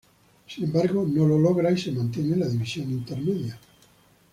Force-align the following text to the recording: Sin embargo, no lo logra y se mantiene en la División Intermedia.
Sin 0.47 0.63
embargo, 0.63 1.05
no 1.07 1.27
lo 1.27 1.37
logra 1.37 1.69
y 1.69 1.77
se 1.77 1.91
mantiene 1.91 2.33
en 2.33 2.39
la 2.39 2.47
División 2.47 2.89
Intermedia. 2.91 3.59